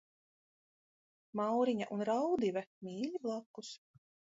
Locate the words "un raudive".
1.99-2.67